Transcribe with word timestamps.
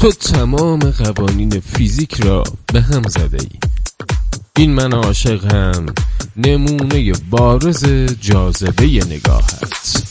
تو 0.00 0.12
تمام 0.12 0.78
قوانین 0.78 1.60
فیزیک 1.60 2.20
را 2.20 2.44
به 2.72 2.80
هم 2.80 3.02
زده 3.02 3.38
ای. 3.40 3.48
این 4.56 4.70
من 4.74 4.92
عاشقم. 4.92 5.86
نمونه 6.36 7.12
بارز 7.30 7.84
جاذبه 8.20 8.84
نگاهت. 8.84 10.02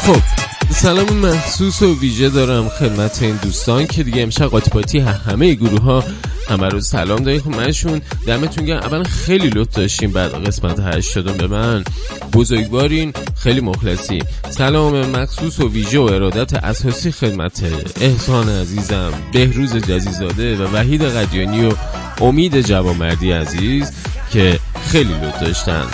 خب 0.00 0.22
سلام 0.70 1.12
محسوس 1.12 1.82
و 1.82 2.00
ویژه 2.00 2.28
دارم 2.28 2.68
خدمت 2.68 3.22
این 3.22 3.36
دوستان 3.36 3.86
که 3.86 4.02
دیگه 4.02 4.22
امشب 4.22 4.46
قاطی 4.46 4.98
همه 4.98 5.54
گروه 5.54 5.82
ها 5.82 6.04
همه 6.48 6.68
رو 6.68 6.80
سلام 6.80 7.18
داریم. 7.18 7.40
خب 7.40 8.00
دمتون 8.26 8.64
گرم. 8.64 8.78
اولا 8.78 9.02
خیلی 9.02 9.48
لطف 9.48 9.74
داشتیم 9.74 10.12
بعد 10.12 10.46
قسمت 10.46 10.80
هشت 10.80 11.10
شدم 11.10 11.32
به 11.32 11.46
من. 11.46 11.84
بزرگوارین 12.32 13.12
خیلی 13.36 13.60
مخلصی. 13.60 14.22
سلام 14.50 15.06
مخصوص 15.06 15.60
و 15.60 15.68
ویژه 15.68 15.98
و 15.98 16.02
ارادت 16.02 16.54
اساسی 16.54 17.12
خدمت 17.12 17.62
احسان 18.00 18.48
عزیزم 18.48 19.12
بهروز 19.32 19.76
جزیزاده 19.76 20.56
و 20.56 20.76
وحید 20.76 21.02
قدیانی 21.02 21.66
و 21.66 21.72
امید 22.20 22.60
جوامردی 22.60 23.32
عزیز 23.32 23.92
که 24.32 24.58
خیلی 24.90 25.14
لطف 25.14 25.40
داشتن. 25.40 25.86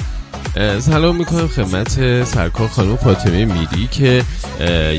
سلام 0.78 1.16
می‌کنم 1.16 1.48
خدمت 1.48 2.24
سرکار 2.24 2.68
خانم 2.68 2.96
فاطمه 2.96 3.44
میری 3.44 3.86
که 3.90 4.22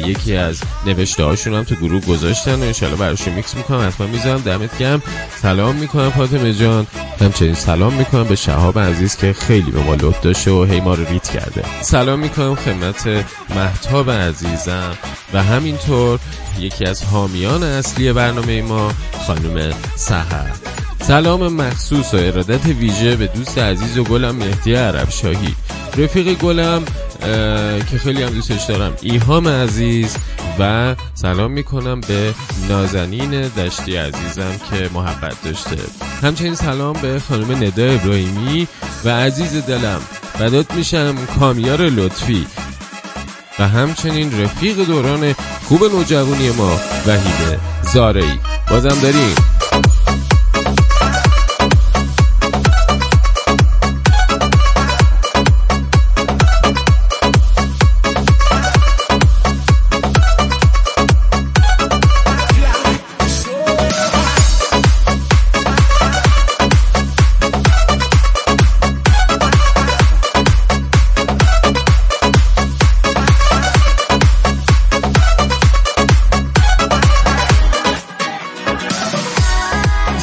یکی 0.07 0.35
از 0.35 0.61
نوشته 0.85 1.23
هاشون 1.23 1.53
هم 1.53 1.63
تو 1.63 1.75
گروه 1.75 2.05
گذاشتن 2.05 2.55
و 2.55 2.63
انشالله 2.63 2.95
براشون 2.95 3.33
میکس 3.33 3.55
می‌کنم. 3.55 3.87
حتما 3.87 4.07
می‌ذارم 4.07 4.41
دمت 4.41 4.77
گم 4.77 5.01
سلام 5.41 5.75
می‌کنم 5.75 6.09
فاطمه 6.09 6.53
جان. 6.53 6.87
همچنین 7.19 7.53
سلام 7.53 7.93
می‌کنم 7.93 8.23
به 8.23 8.35
شهاب 8.35 8.79
عزیز 8.79 9.15
که 9.15 9.33
خیلی 9.33 9.71
به 9.71 9.79
ما 9.79 9.93
لطف 9.93 10.21
داشته 10.21 10.51
و 10.51 10.63
هی 10.63 10.79
ما 10.79 10.93
رو 10.93 11.05
ریت 11.05 11.29
کرده. 11.29 11.63
سلام 11.81 12.19
می‌کنم 12.19 12.55
خدمت 12.55 13.25
محتاب 13.55 14.11
عزیزم. 14.11 14.97
و 15.33 15.43
همینطور 15.43 16.19
یکی 16.59 16.85
از 16.85 17.03
حامیان 17.03 17.63
اصلی 17.63 18.13
برنامه 18.13 18.61
ما 18.61 18.91
خانم 19.27 19.73
سهر. 19.95 20.74
سلام 21.07 21.53
مخصوص 21.53 22.13
و 22.13 22.17
ارادت 22.17 22.65
ویژه 22.65 23.15
به 23.15 23.27
دوست 23.27 23.57
عزیز 23.57 23.97
و 23.97 24.03
گلم 24.03 24.35
مهدی 24.35 24.75
عرب 24.75 25.09
شاهی 25.09 25.55
رفیق 25.97 26.33
گلم 26.33 26.83
که 27.91 27.97
خیلی 27.97 28.23
هم 28.23 28.29
دوستش 28.29 28.63
دارم 28.63 28.93
ایهام 29.01 29.47
عزیز 29.47 30.15
و 30.59 30.95
سلام 31.13 31.51
می‌کنم 31.51 32.01
به 32.01 32.33
نازنین 32.69 33.29
دشتی 33.41 33.95
عزیزم 33.95 34.51
که 34.71 34.89
محبت 34.93 35.43
داشته. 35.43 35.77
همچنین 36.23 36.55
سلام 36.55 36.93
به 36.93 37.19
خانم 37.19 37.63
ندا 37.63 37.83
ابراهیمی 37.83 38.67
و 39.05 39.09
عزیز 39.09 39.65
دلم. 39.65 40.01
بدات 40.39 40.73
میشم 40.73 41.15
کامیار 41.39 41.81
لطفی. 41.81 42.47
و 43.59 43.67
همچنین 43.67 44.41
رفیق 44.41 44.85
دوران 44.85 45.35
خوب 45.63 45.83
نوجوانی 45.83 46.49
ما 46.49 46.79
وحید 47.07 47.59
زارعی. 47.93 48.39
بازم 48.69 48.99
داریم. 49.01 49.54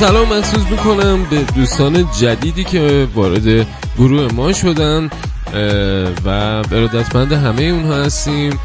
سلام 0.03 0.29
محسوس 0.29 0.67
می‌کنم 0.71 1.25
به 1.25 1.43
دوستان 1.57 2.09
جدیدی 2.21 2.65
که 2.65 3.09
وارد 3.15 3.67
گروه 3.99 4.33
ما 4.33 4.53
شدن 4.53 5.11
و 6.25 6.29
ارادتمند 6.73 7.33
همه 7.33 7.63
اونها 7.63 7.95
هستیم 7.95 8.59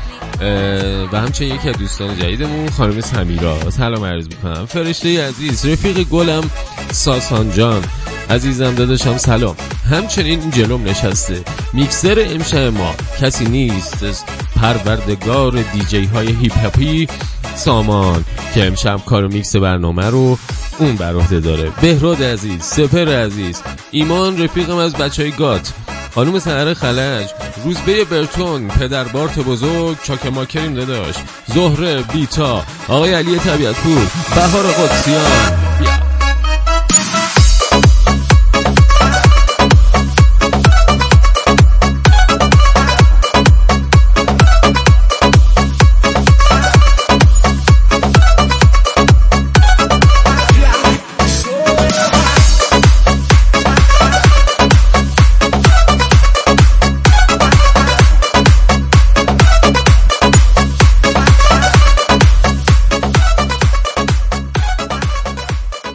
و 1.12 1.18
همچنین 1.20 1.56
یکی 1.56 1.70
از 1.70 1.78
دوستان 1.78 2.20
جدیدمون 2.20 2.70
خانم 2.70 3.02
سمیرا. 3.02 3.70
سلام 3.70 4.06
عرض 4.06 4.28
می‌کنم. 4.28 4.66
فرشته 4.66 5.28
عزیز 5.28 5.66
رفیق 5.66 6.04
گلم 6.04 6.52
ساسان 6.92 7.52
جان. 7.52 7.84
عزیزم 8.30 8.76
داداشم 8.76 9.18
سلام. 9.18 9.56
همچنین 9.90 10.52
جلوم 10.52 10.84
نشسته. 10.84 11.42
میکسر 11.74 12.26
امشب 12.30 12.58
ما. 12.58 12.96
کسی 13.22 13.46
نیست 13.46 14.26
پروردگار 14.56 15.52
دیجی 15.74 16.06
های 16.06 16.28
هیپ 16.28 16.54
هپی 16.58 17.08
سامان 17.56 18.26
که 18.54 18.68
امشب 18.68 19.00
کار 19.06 19.28
میکس 19.28 19.56
برنامه 19.56 20.06
رو 20.06 20.38
اون 20.80 20.96
بر 20.96 21.16
عهده 21.16 21.40
داره. 21.40 21.72
بهراد 21.82 22.24
عزیز 22.24 22.64
سپر 22.64 23.26
عزیز 23.26 23.62
ایمان 23.92 24.44
رفیقم 24.44 24.78
از 24.78 24.94
بچه 24.94 25.24
های 25.24 25.32
گات. 25.32 25.74
خانوم 26.16 26.40
سهر 26.40 26.74
خلج 26.74 27.28
روزبه 27.64 28.04
برتون 28.06 28.68
پدر 28.68 29.04
بارت 29.04 29.40
بزرگ 29.40 29.98
چاک 30.04 30.26
ماکریم 30.26 30.74
داداش 30.74 31.16
زهره 31.46 32.02
بیتا 32.02 32.64
آقای 32.88 33.14
علی 33.14 33.40
طبیعت 33.40 33.76
پور 33.76 34.08
بهار 34.36 34.64
قدسیان. 34.64 35.67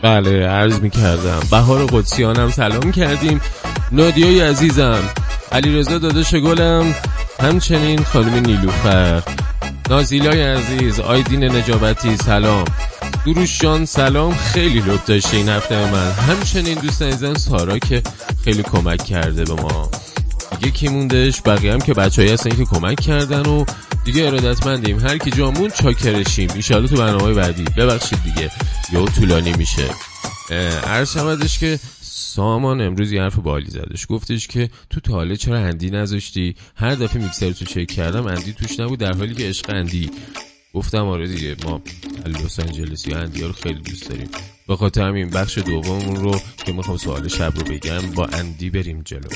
بله 0.02 0.46
عرض 0.46 0.80
می 0.80 0.90
کردم 0.90 1.40
بهار 1.50 1.86
قدسیانم 1.86 2.50
سلام 2.50 2.92
کردیم. 2.92 3.40
نادیای 3.92 4.40
عزیزم 4.40 5.00
علی 5.52 5.78
رضا 5.78 5.98
داداش 5.98 6.34
گلم 6.34 6.94
همچنین 7.40 8.04
خانم 8.04 8.34
نیلوفر. 8.34 9.22
نازیلای 9.90 10.42
عزیز 10.42 11.00
آیدین 11.00 11.44
نجابتی 11.44 12.16
سلام. 12.16 12.64
دروش 13.26 13.60
جان 13.60 13.84
سلام. 13.84 14.34
خیلی 14.34 14.80
لطف 14.80 15.06
داشته 15.06 15.36
این 15.36 15.48
هفته 15.48 15.92
من. 15.92 16.12
همچنین 16.12 16.78
دوست 16.78 17.02
عزیزم 17.02 17.34
سارا 17.34 17.78
که 17.78 18.02
خیلی 18.44 18.62
کمک 18.62 19.04
کرده 19.04 19.44
به 19.44 19.62
ما. 19.62 19.90
دیگه 20.58 20.70
کی 20.70 20.88
موندش 20.88 21.42
بقیه 21.44 21.72
هم 21.72 21.80
که 21.80 21.94
بچه 21.94 22.32
هستن 22.32 22.50
که 22.50 22.64
کمک 22.64 23.00
کردن 23.00 23.46
و 23.46 23.64
دیگه 24.04 24.26
ارادتمندیم. 24.26 24.98
هر 24.98 25.18
کی 25.18 25.30
جامون 25.30 25.70
چاکرشیم. 25.70 26.50
ایشالا 26.54 26.86
تو 26.86 26.96
برنامه 26.96 27.34
بعدی. 27.34 27.64
ببخشید 27.64 28.18
دیگه. 28.22 28.50
یه 28.92 29.04
طولانی 29.04 29.52
میشه. 29.52 29.88
عرض 30.86 31.12
شمدش 31.12 31.58
که 31.58 31.78
سامان 32.00 32.80
امروز 32.80 33.12
یه 33.12 33.22
حرف 33.22 33.38
بالی 33.38 33.70
زدش. 33.70 34.06
گفتش 34.08 34.46
که 34.46 34.70
تو 34.90 35.00
تاله 35.00 35.36
چرا 35.36 35.58
اندی 35.58 35.90
نذاشتی؟ 35.90 36.54
هر 36.76 36.94
دفعه 36.94 37.22
میکسر 37.22 37.52
تو 37.52 37.64
چک 37.64 37.86
کردم 37.86 38.26
اندی 38.26 38.52
توش 38.52 38.80
نبود. 38.80 38.98
در 38.98 39.12
حالی 39.12 39.34
که 39.34 39.48
عشق 39.48 39.70
اندی. 39.70 40.10
گفتم 40.74 41.06
آره 41.06 41.28
دیگه 41.28 41.56
ما 41.64 41.82
لس 42.26 42.60
آنجلس 42.60 43.06
یا 43.06 43.18
اندی 43.18 43.42
رو 43.42 43.52
خیلی 43.52 43.80
دوست 43.80 44.08
داریم. 44.08 44.28
به 44.68 44.76
خاطر 44.76 45.02
همین 45.02 45.30
بخش 45.30 45.58
دوممون 45.58 46.16
رو 46.16 46.40
که 46.66 46.72
می‌خوام 46.72 46.96
سوال 46.96 47.28
شب 47.28 47.52
رو 47.56 47.64
بگم 47.64 48.00
با 48.14 48.26
اندی 48.26 48.70
بریم 48.70 49.02
جلو. 49.04 49.28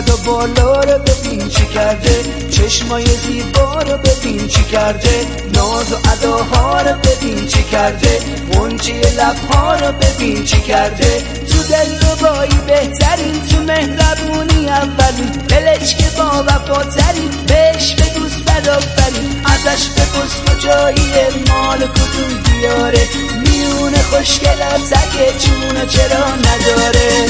قد 0.00 0.10
و 0.10 0.16
بالا 0.16 0.80
رو 0.80 0.98
ببین 0.98 1.48
چی 1.48 1.66
کرده. 1.66 2.22
چشمای 2.50 3.04
زیبا 3.06 3.82
رو 3.82 3.98
ببین 3.98 4.48
چی 4.48 4.64
کرده. 4.64 5.26
ناز 5.54 5.92
و 5.92 5.96
اداها 6.12 6.80
رو 6.80 6.94
ببین 6.94 7.46
چی 7.46 7.62
کرده. 7.62 8.18
منچی 8.54 8.92
لبها 8.92 9.76
رو 9.76 9.92
ببین 9.92 10.44
چی 10.44 10.60
کرده. 10.60 11.22
تو 11.50 11.62
دل 11.62 12.14
بایی 12.22 12.58
بهترین 12.66 13.46
تو 13.50 13.62
مهربونی 13.62 14.68
اولین 14.68 15.30
دلش 15.48 15.94
که 15.96 16.06
با 16.18 16.44
وفاترین 16.46 17.30
بهش 17.46 17.94
بگو 17.94 18.28
صدافرین 18.28 19.42
ازش 19.44 19.88
بپرس 19.88 20.34
کجایی 20.46 21.10
مال 21.48 21.78
کدوم 21.78 22.42
دیاره 22.44 23.08
میون 23.42 23.94
خوشگلات 23.94 24.90
تکه 24.90 25.38
چون 25.38 25.86
چرا 25.86 26.26
نداره. 26.34 27.26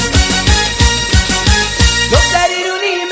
دختری 2.13 2.60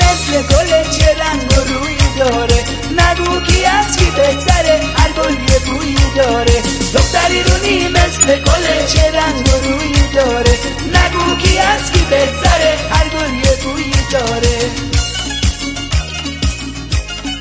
مثل 0.09 0.41
گل 0.41 0.89
چه 0.91 1.15
رنگ 1.21 1.41
و 1.51 1.59
روی 1.73 1.97
داره. 2.19 2.59
نگو 2.99 3.39
کی 3.39 3.65
از 3.65 3.97
کی 3.97 4.05
بهتره 4.05 4.79
هر 4.97 5.11
گل 5.11 5.33
یه 5.33 5.59
بویی 5.65 5.95
داره. 6.15 6.61
دختری 6.93 7.43
رونی 7.43 7.87
مثل 7.87 8.27
گل 8.27 8.85
چه 8.87 9.11
رنگ 9.11 9.47
و 9.47 9.67
روی 9.67 9.93
داره. 10.15 10.51
نگو 10.87 11.35
کی 11.41 11.57
از 11.57 11.91
کی 11.91 11.99
بهتره 12.09 12.77
هر 12.91 13.09
گل 13.09 13.33
یه 13.33 13.57
بویی 13.63 13.93
داره. 14.11 14.57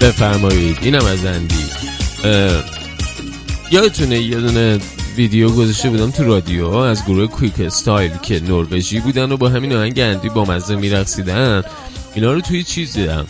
بفرمایید. 0.01 0.79
اینم 0.83 1.05
از 1.05 1.25
اندی 1.25 1.65
یادتونه 3.71 4.19
یه 4.19 4.37
دونه 4.37 4.79
ویدیو 5.17 5.51
گذاشته 5.51 5.91
بودم 5.91 6.11
تو 6.11 6.25
رادیو 6.25 6.69
از 6.69 7.05
گروه 7.05 7.27
کویک 7.27 7.61
استایل 7.61 8.13
که 8.23 8.41
نروژی 8.41 9.01
بودن 9.01 9.33
و 9.33 9.37
با 9.37 9.49
همین 9.49 9.73
آهنگ 9.73 9.99
اندی 9.99 10.29
با 10.29 10.45
مزه 10.45 10.77
میرقصیدن. 10.77 11.63
اینا 12.19 12.33
رو 12.33 12.41
توی 12.41 12.65
چیز 12.65 12.93
دیدم. 12.93 13.27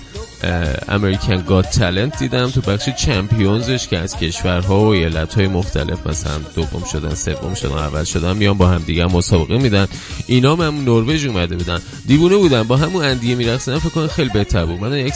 امریکن 0.89 1.43
گاد 1.43 1.65
تالنت 1.65 2.19
دیدم 2.19 2.51
تو 2.51 2.61
بخش 2.61 2.89
چمپیونزش 2.89 3.89
که 3.89 3.99
از 3.99 4.17
کشورها 4.17 4.81
و 4.81 4.85
ایالتهای 4.85 5.49
مختلف 5.49 6.07
مثلا 6.07 6.39
دوم 6.55 6.85
شدن 6.85 7.15
سوم 7.15 7.55
شدن 7.55 7.73
اول 7.73 8.05
شدن 8.05 8.37
میان 8.37 8.59
با 8.59 8.69
هم 8.69 8.83
دیگه 8.87 9.07
مسابقه 9.07 9.59
میدن. 9.59 9.89
اینا 10.27 10.57
هم 10.57 10.85
نروژ 10.85 11.27
اومده 11.27 11.57
بودن. 11.57 11.81
دیوونه 12.07 12.37
بودن 12.37 12.63
با 12.63 12.77
همون 12.77 13.05
اندیه 13.05 13.35
میرقصیدن 13.35 13.79
فکر 13.79 13.89
کنم 13.89 14.07
خیلی 14.09 14.31
بهتر 14.31 14.65
بود. 14.67 14.81
من 14.81 14.99
یک 14.99 15.15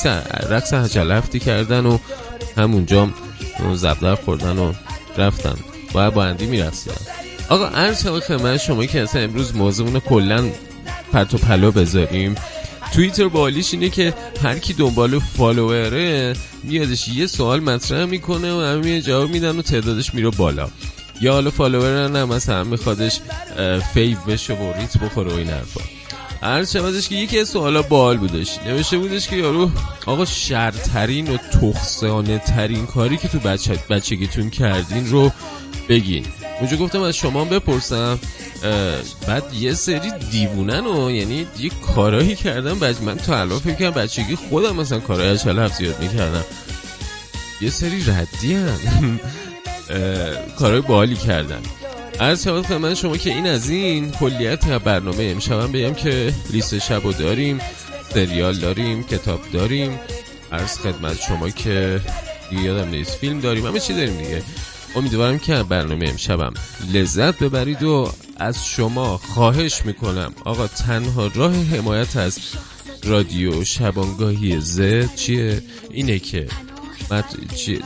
رقص 0.50 0.72
هجلفتی 0.72 1.38
کردن 1.38 1.86
و 1.86 1.98
همونجا 2.56 3.08
زبدر 3.74 4.14
خوردن 4.14 4.58
و 4.58 4.72
رفتن. 5.18 5.54
باید 5.92 6.14
با 6.14 6.24
اندی 6.24 6.46
میرقصیدن. 6.46 6.96
آقا 7.48 7.66
عرض 7.66 8.06
خدمت 8.06 8.56
شما 8.56 8.86
که 8.86 9.00
اصلا 9.00 9.22
امروز 9.22 9.56
موضوعمون 9.56 10.00
کلا 10.00 10.44
پرت 11.12 11.34
و 11.34 11.38
پلا 11.38 11.70
بذاریم. 11.70 12.34
توییتر 12.92 13.28
باحالیش 13.28 13.74
اینه 13.74 13.88
که 13.88 14.14
هر 14.42 14.58
کی 14.58 14.72
دنبال 14.72 15.18
follower 15.18 16.20
ه 16.20 16.32
میادش 16.62 17.08
یه 17.08 17.26
سوال 17.26 17.60
مطرح 17.60 18.04
می‌کنه 18.04 18.52
و 18.52 18.60
همه 18.60 19.02
جواب 19.02 19.30
میدن 19.30 19.58
و 19.58 19.62
تعدادش 19.62 20.14
میره 20.14 20.30
بالا. 20.30 20.68
یا 21.20 21.32
حالا 21.32 21.50
follower 21.50 22.08
نه 22.08 22.24
مثلا 22.24 22.64
میخوادش 22.64 23.20
fav 23.94 24.18
بشه 24.18 24.54
و 24.54 24.72
ریت 24.78 24.98
بخوره 24.98 25.32
و 25.32 25.36
این 25.36 25.48
حرفا. 25.48 25.80
عرض 26.42 26.72
شوازش 26.72 27.08
که 27.08 27.14
یکی 27.14 27.38
از 27.38 27.48
سوالا 27.48 27.82
باحال 27.82 28.16
بودش. 28.16 28.58
نوشته 28.66 28.98
بودش 28.98 29.28
که 29.28 29.36
یارو 29.36 29.70
آقا 30.06 30.24
شرترین 30.24 31.28
و 31.28 31.36
تخسانه 31.36 32.38
ترین 32.38 32.86
کاری 32.86 33.16
که 33.16 33.28
تو 33.28 33.38
بچه 33.38 33.78
بچگیتون 33.90 34.50
کردین 34.50 35.10
رو 35.10 35.32
بگین. 35.88 36.26
اونجا 36.60 36.76
گفتم 36.76 37.02
از 37.02 37.16
شما 37.16 37.44
بپرسم. 37.44 38.18
بعد 39.26 39.54
یه 39.54 39.74
سری 39.74 40.10
دیوونن 40.30 40.86
و 40.86 41.10
یعنی 41.10 41.46
یه 41.58 41.70
کارایی 41.94 42.36
کردم. 42.36 42.78
بعد 42.78 43.02
من 43.02 43.16
تا 43.16 43.40
الان 43.40 43.58
فکر 43.58 43.74
کنم 43.74 43.90
بچگی 43.90 44.36
خودم 44.36 44.76
مثلا 44.76 45.00
کارهای 45.00 45.28
از 45.28 45.46
هفت 45.46 45.74
زیاد 45.74 46.00
می‌کردم. 46.00 46.44
یه 47.60 47.70
سری 47.70 48.04
ردی 48.06 48.54
هم 48.54 49.20
کارهای 50.58 50.80
بالی 50.80 51.16
کردن 51.16 51.60
عرض 52.20 52.44
شود 52.44 52.66
خدمت 52.66 52.94
شما 52.94 53.16
که 53.16 53.30
این 53.30 53.46
از 53.46 53.70
این 53.70 54.10
کلیت 54.10 54.64
برنامه. 54.68 55.24
امشبم 55.24 55.72
بگم 55.72 55.94
که 55.94 56.32
لیست 56.50 56.78
شب 56.78 57.10
داریم 57.10 57.58
سریال 58.14 58.54
داریم 58.54 59.02
کتاب 59.02 59.40
داریم. 59.52 60.00
عرض 60.52 60.78
خدمت 60.78 61.20
شما 61.20 61.50
که 61.50 62.00
یادم 62.52 62.88
نیست 62.88 63.12
فیلم 63.12 63.40
داریم 63.40 63.66
همه 63.66 63.80
چی 63.80 63.92
داریم 63.94 64.16
دیگه. 64.16 64.42
امیدوارم 64.96 65.38
که 65.38 65.62
برنامه 65.62 66.08
امشبم 66.08 66.54
لذت 66.92 67.38
ببرید 67.38 67.82
و 67.82 68.12
از 68.42 68.66
شما 68.66 69.18
خواهش 69.18 69.84
می‌کنم. 69.84 70.32
آقا 70.44 70.66
تنها 70.66 71.30
راه 71.34 71.54
حمایت 71.54 72.16
از 72.16 72.38
رادیو 73.04 73.64
شبانگاهی 73.64 74.60
زد 74.60 75.14
چیه؟ 75.14 75.62
اینه 75.90 76.18
که 76.18 76.48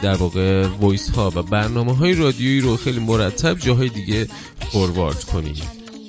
در 0.03 0.15
واقع 0.15 0.67
وایس 0.67 1.11
ها 1.11 1.33
و 1.35 1.43
برنامه 1.43 1.97
های 1.97 2.15
رادیویی 2.15 2.61
رو 2.61 2.77
خیلی 2.77 3.01
مرتب 3.01 3.59
جاهای 3.59 3.89
دیگه 3.89 4.29
فوروارد 4.73 5.25
کنید 5.25 5.63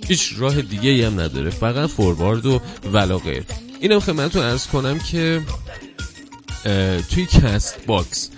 هیچ 0.07 0.33
راه 0.37 0.61
دیگه 0.61 1.07
هم 1.07 1.19
نداره. 1.19 1.49
فقط 1.49 1.89
فوروارد 1.89 2.45
و 2.45 2.61
ولاغیر 2.93 3.43
اینم 3.81 3.99
خدمتتون 3.99 4.41
عرض 4.41 4.67
کنم 4.67 4.99
که 4.99 5.41
توی 7.11 7.25
Castbox 7.25 8.29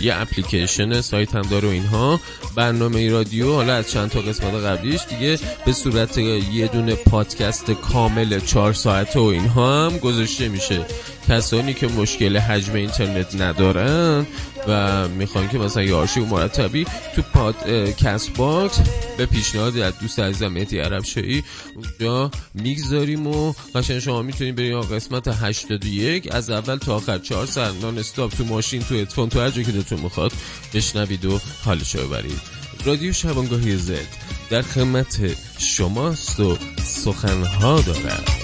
یه 0.00 0.14
اپلیکیشن 0.14 1.00
سایت 1.00 1.34
هم 1.34 1.42
داره 1.42 1.68
و 1.68 1.70
اینها. 1.70 2.20
برنامه 2.54 3.10
رادیو 3.10 3.52
حالا 3.52 3.74
از 3.74 3.90
چند 3.90 4.10
تا 4.10 4.20
قسمت 4.20 4.54
قبلیش 4.54 5.00
دیگه 5.10 5.38
به 5.66 5.72
صورت 5.72 6.18
یه 6.18 6.66
دونه 6.66 6.94
پادکست 6.94 7.70
کامل 7.70 8.40
چهار 8.40 8.72
ساعته 8.72 9.20
و 9.20 9.22
اینها 9.22 9.86
هم 9.86 9.98
گذاشته 9.98 10.48
میشه. 10.48 10.86
کسانی 11.28 11.74
که 11.74 11.88
مشکل 11.88 12.36
حجم 12.36 12.74
اینترنت 12.74 13.40
ندارن 13.40 14.26
و 14.68 15.08
می‌خوان 15.08 15.48
که 15.48 15.58
مثلا 15.58 15.82
یه 15.82 15.94
آرشیو 15.94 16.24
مرتبی 16.24 16.86
تو 17.16 17.22
پاد 17.22 17.70
Castbox 17.96 18.80
به 19.16 19.26
پیشنهاد 19.26 19.78
از 19.78 19.98
دوست 19.98 20.18
عزیزم 20.18 20.48
مهدی 20.48 20.78
عرب 20.78 21.04
شایی 21.04 21.44
اونجا 21.76 22.30
می‌گذاریم 22.54 23.26
و 23.26 23.54
قشنگ 23.74 23.98
شما 23.98 24.22
می‌تونید 24.22 24.54
برید 24.56 24.74
قسمت 24.74 25.28
81 25.28 26.28
از 26.34 26.50
اول 26.50 26.76
تا 26.76 26.96
آخر 26.96 27.18
4 27.18 27.46
ساعت 27.46 27.74
نان 27.82 27.98
استاپ 27.98 28.34
تو 28.34 28.44
ماشین 28.44 28.82
تو 28.82 28.94
ادفون 28.94 29.28
تو 29.28 29.40
هر 29.40 29.50
جایی 29.50 29.64
که 29.64 29.72
دلتون 29.72 30.00
می‌خواد 30.00 30.32
بشنوید 30.74 31.24
و 31.24 31.40
حالشو 31.64 32.06
ببرید. 32.06 32.40
رادیو 32.84 33.12
شبانگاهی 33.12 33.76
زد 33.76 34.06
در 34.50 34.62
خدمت 34.62 35.36
شماست 35.58 36.40
و 36.40 36.58
سخنها 36.84 37.80
دارد. 37.80 38.43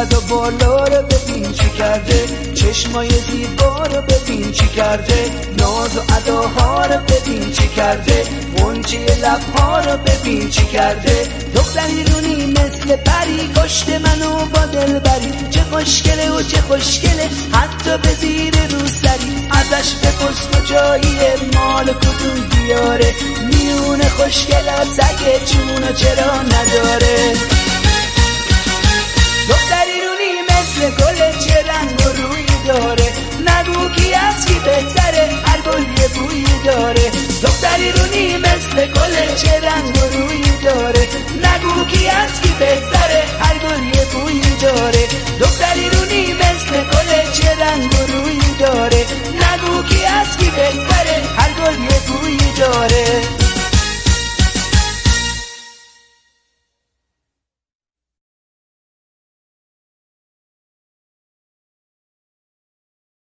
قد 0.00 0.14
و 0.14 0.20
بالا 0.20 0.84
رو 0.84 1.02
ببین 1.02 1.52
چی 1.52 1.70
کرده. 1.78 2.26
چشمای 2.54 3.08
زیبا 3.08 3.82
رو 3.82 4.02
ببین 4.02 4.52
چی 4.52 4.68
کرده. 4.68 5.30
ناز 5.58 5.96
و 5.96 6.00
اداها 6.16 6.86
رو 6.86 6.96
ببین 7.08 7.50
چی 7.50 7.68
کرده. 7.68 8.24
منچی 8.58 8.98
لبها 8.98 9.80
رو 9.80 9.96
ببین 9.96 10.50
چی 10.50 10.64
کرده. 10.66 11.28
دختری 11.54 12.04
رونی 12.04 12.46
مثل 12.46 12.96
پری 12.96 13.50
کشت 13.56 13.88
منو 13.88 14.46
با 14.46 14.66
دل 14.66 14.98
بری 14.98 15.32
چه 15.50 15.60
خوشگله 15.70 16.30
و 16.30 16.42
چه 16.42 16.60
خوشگله 16.60 17.28
حتی 17.52 17.98
به 17.98 18.14
زیر 18.20 18.54
روسری 18.70 19.48
ازش 19.50 19.94
بپرس 19.94 20.48
کجایی 20.48 21.16
مال 21.54 21.84
کدوم 21.84 22.48
دیاره 22.50 23.14
میون 23.50 24.02
خوشگلات 24.02 24.88
سگه 24.96 25.40
چونو 25.46 25.92
چرا 25.92 26.42
نداره. 26.42 27.19